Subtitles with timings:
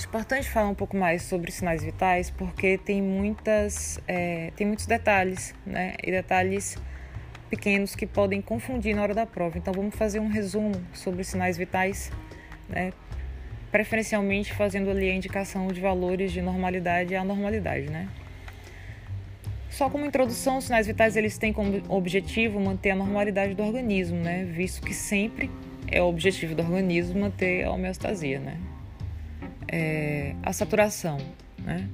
[0.00, 4.86] Acho importante falar um pouco mais sobre sinais vitais porque tem muitas, é, tem muitos
[4.86, 5.94] detalhes, né?
[6.02, 6.78] E detalhes
[7.50, 9.58] pequenos que podem confundir na hora da prova.
[9.58, 12.10] Então vamos fazer um resumo sobre sinais vitais,
[12.66, 12.94] né?
[13.70, 18.08] Preferencialmente fazendo ali a indicação de valores de normalidade e anormalidade, né?
[19.68, 24.16] Só como introdução, os sinais vitais eles têm como objetivo manter a normalidade do organismo,
[24.16, 24.46] né?
[24.46, 25.50] Visto que sempre
[25.88, 28.56] é o objetivo do organismo manter a homeostasia, né?
[29.68, 31.18] É, a saturação,
[31.58, 31.88] né?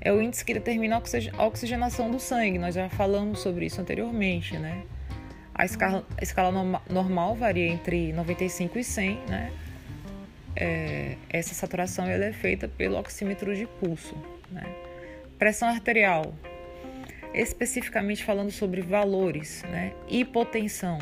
[0.00, 1.02] É o índice que determina
[1.36, 2.58] a oxigenação do sangue.
[2.58, 4.84] Nós já falamos sobre isso anteriormente, né?
[5.52, 6.52] A escala, a escala
[6.88, 9.52] normal varia entre 95 e 100, né?
[10.54, 14.14] É, essa saturação ela é feita pelo oxímetro de pulso.
[14.50, 14.64] Né?
[15.38, 16.34] Pressão arterial,
[17.34, 19.92] especificamente falando sobre valores, né?
[20.08, 20.98] Hipotensão.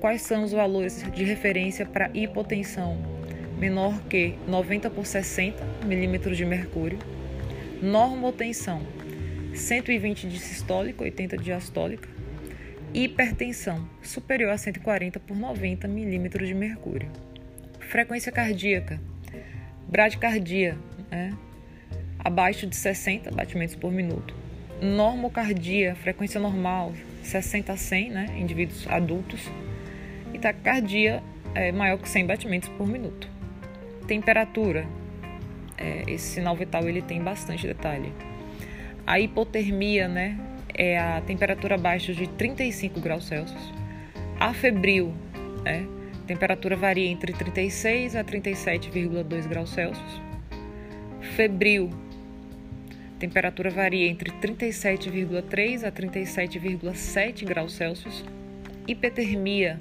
[0.00, 3.11] Quais são os valores de referência para hipotensão?
[3.62, 6.98] Menor que 90 por 60 milímetros de mercúrio.
[7.80, 8.82] Normotensão,
[9.54, 12.08] 120 de sistólica, 80 de diastólica.
[12.92, 17.08] Hipertensão, superior a 140 por 90 milímetros de mercúrio.
[17.78, 19.00] Frequência cardíaca,
[19.88, 20.76] bradicardia,
[21.08, 21.32] né?
[22.18, 24.34] abaixo de 60 batimentos por minuto.
[24.80, 28.26] Normocardia, frequência normal, 60 a 100, né?
[28.36, 29.48] indivíduos adultos.
[30.34, 31.22] E taquicardia
[31.54, 33.31] é maior que 100 batimentos por minuto.
[34.06, 34.86] Temperatura.
[35.78, 38.12] É, esse sinal vital ele tem bastante detalhe.
[39.06, 40.38] A hipotermia, né,
[40.74, 43.72] é a temperatura abaixo de 35 graus Celsius.
[44.38, 45.12] A febril,
[45.64, 45.86] né,
[46.26, 50.22] temperatura varia entre 36 a 37,2 graus Celsius.
[51.36, 51.90] Febril,
[53.18, 58.24] temperatura varia entre 37,3 a 37,7 graus Celsius.
[58.86, 59.80] Hipertermia,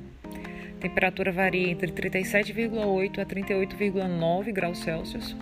[0.82, 5.36] Temperatura varia entre 37,8 a 38,9 graus Celsius.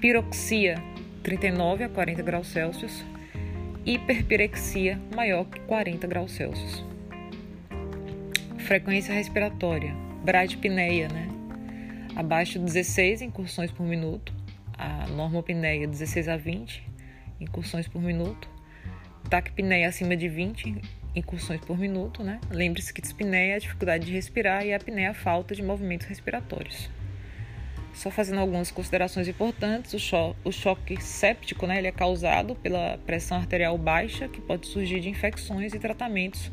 [0.00, 0.76] Piroxia,
[1.24, 3.04] 39 a 40 graus Celsius.
[3.84, 6.84] Hiperpirexia, maior que 40 graus Celsius.
[8.58, 9.92] Frequência respiratória,
[10.24, 11.26] bradipneia, né?
[12.14, 14.32] Abaixo de 16 incursões por minuto.
[14.78, 16.86] A normopneia, 16 a 20
[17.40, 18.48] incursões por minuto.
[19.28, 20.80] Taquipneia acima de 20
[21.18, 22.40] incursões por minuto, né?
[22.50, 25.62] Lembre-se que dispneia é a dificuldade de respirar e a apneia é a falta de
[25.62, 26.88] movimentos respiratórios.
[27.92, 32.98] Só fazendo algumas considerações importantes, o, cho o choque séptico, né, ele é causado pela
[32.98, 36.52] pressão arterial baixa, que pode surgir de infecções e tratamentos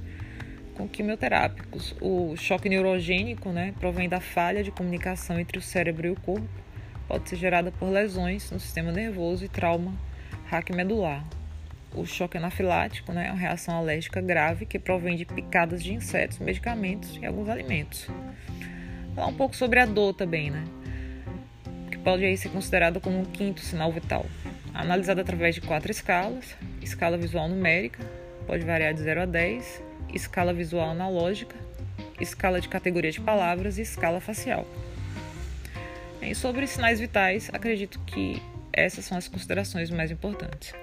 [0.74, 1.96] com quimioterápicos.
[2.02, 6.50] O choque neurogênico, né, provém da falha de comunicação entre o cérebro e o corpo,
[7.08, 9.94] pode ser gerada por lesões no sistema nervoso e trauma
[10.48, 11.24] raquimedular
[11.96, 16.40] o choque anafilático, né, é uma reação alérgica grave que provém de picadas de insetos,
[16.40, 18.08] medicamentos e alguns alimentos.
[19.16, 20.64] Falar um pouco sobre a dor também, né,
[21.90, 24.26] que pode aí ser considerada como um quinto sinal vital.
[24.74, 28.04] Analisada através de quatro escalas: escala visual numérica,
[28.46, 29.82] pode variar de 0 a 10,
[30.14, 31.56] escala visual analógica,
[32.20, 34.68] escala de categoria de palavras e escala facial.
[36.22, 38.42] E sobre sinais vitais, acredito que
[38.74, 40.74] essas são as considerações mais importantes.